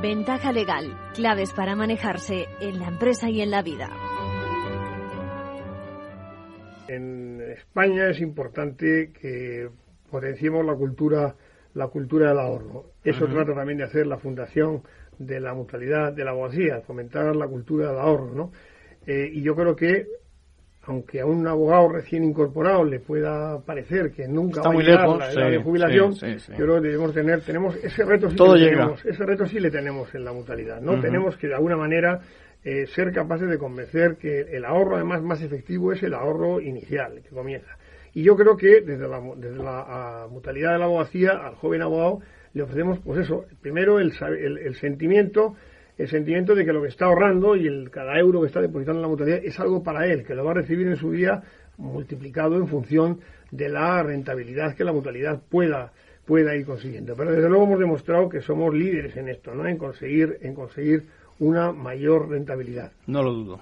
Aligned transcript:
Ventaja 0.00 0.52
legal, 0.52 0.96
claves 1.14 1.52
para 1.52 1.74
manejarse 1.74 2.46
en 2.60 2.78
la 2.78 2.86
empresa 2.86 3.28
y 3.28 3.40
en 3.40 3.50
la 3.50 3.62
vida. 3.62 3.90
En 6.86 7.40
España 7.40 8.08
es 8.08 8.20
importante 8.20 9.12
que 9.12 9.68
potenciemos 10.10 10.64
la 10.64 10.74
cultura, 10.74 11.34
la 11.74 11.88
cultura 11.88 12.28
del 12.28 12.38
ahorro. 12.38 12.92
Eso 13.02 13.26
trata 13.26 13.54
también 13.54 13.78
de 13.78 13.84
hacer 13.84 14.06
la 14.06 14.18
fundación 14.18 14.82
de 15.18 15.40
la 15.40 15.52
mutualidad 15.52 16.12
de 16.12 16.24
la 16.24 16.30
abogacía, 16.30 16.80
fomentar 16.80 17.34
la 17.34 17.48
cultura 17.48 17.88
del 17.88 17.98
ahorro, 17.98 18.34
¿no? 18.34 18.52
Eh, 19.06 19.28
y 19.32 19.42
yo 19.42 19.54
creo 19.56 19.74
que 19.74 20.06
aunque 20.88 21.20
a 21.20 21.26
un 21.26 21.46
abogado 21.46 21.90
recién 21.90 22.24
incorporado 22.24 22.82
le 22.82 22.98
pueda 22.98 23.60
parecer 23.60 24.10
que 24.10 24.26
nunca 24.26 24.62
va 24.62 24.72
a 24.72 24.74
llegar 24.74 25.00
lejos, 25.02 25.18
la 25.18 25.32
edad 25.32 25.50
de 25.50 25.58
jubilación, 25.58 26.14
yo 26.14 26.56
creo 26.56 26.80
que 26.80 26.88
debemos 26.88 27.12
tener, 27.12 27.42
tenemos 27.42 27.76
ese 27.76 28.04
reto 28.04 28.30
sí 28.30 28.36
tenemos, 28.36 29.04
ese 29.04 29.26
reto 29.26 29.44
sí 29.44 29.60
le 29.60 29.70
tenemos 29.70 30.14
en 30.14 30.24
la 30.24 30.32
mutualidad, 30.32 30.80
¿no? 30.80 30.98
Tenemos 30.98 31.36
que 31.36 31.48
de 31.48 31.54
alguna 31.54 31.76
manera 31.76 32.20
eh, 32.64 32.86
ser 32.86 33.12
capaces 33.12 33.50
de 33.50 33.58
convencer 33.58 34.16
que 34.16 34.40
el 34.40 34.64
ahorro 34.64 34.96
además 34.96 35.22
más 35.22 35.42
efectivo 35.42 35.92
es 35.92 36.02
el 36.02 36.14
ahorro 36.14 36.58
inicial 36.58 37.20
que 37.22 37.28
comienza. 37.28 37.76
Y 38.14 38.22
yo 38.22 38.34
creo 38.34 38.56
que 38.56 38.80
desde 38.80 39.06
la, 39.06 39.20
desde 39.36 39.62
la 39.62 40.26
mutualidad 40.30 40.72
de 40.72 40.78
la 40.78 40.86
abogacía 40.86 41.32
al 41.32 41.54
joven 41.56 41.82
abogado 41.82 42.20
le 42.54 42.62
ofrecemos, 42.62 42.98
pues 43.00 43.20
eso, 43.20 43.44
primero 43.60 44.00
el, 44.00 44.10
el, 44.38 44.58
el 44.58 44.74
sentimiento 44.76 45.54
el 45.98 46.08
sentimiento 46.08 46.54
de 46.54 46.64
que 46.64 46.72
lo 46.72 46.80
que 46.80 46.88
está 46.88 47.06
ahorrando 47.06 47.56
y 47.56 47.66
el 47.66 47.90
cada 47.90 48.18
euro 48.18 48.40
que 48.40 48.46
está 48.46 48.60
depositando 48.60 49.00
en 49.00 49.02
la 49.02 49.08
mutualidad 49.08 49.40
es 49.44 49.58
algo 49.58 49.82
para 49.82 50.06
él, 50.06 50.24
que 50.24 50.34
lo 50.34 50.44
va 50.44 50.52
a 50.52 50.54
recibir 50.54 50.86
en 50.86 50.96
su 50.96 51.10
día 51.10 51.42
multiplicado 51.76 52.56
en 52.56 52.68
función 52.68 53.20
de 53.50 53.68
la 53.68 54.02
rentabilidad 54.02 54.74
que 54.74 54.84
la 54.84 54.92
mutualidad 54.92 55.40
pueda 55.48 55.92
pueda 56.24 56.54
ir 56.54 56.66
consiguiendo. 56.66 57.14
Pero 57.16 57.32
desde 57.32 57.48
luego 57.48 57.64
hemos 57.64 57.80
demostrado 57.80 58.28
que 58.28 58.42
somos 58.42 58.74
líderes 58.74 59.16
en 59.16 59.28
esto, 59.28 59.54
¿no? 59.54 59.66
En 59.66 59.78
conseguir 59.78 60.38
en 60.42 60.54
conseguir 60.54 61.06
una 61.38 61.72
mayor 61.72 62.28
rentabilidad. 62.28 62.92
No 63.06 63.22
lo 63.22 63.32
dudo. 63.32 63.60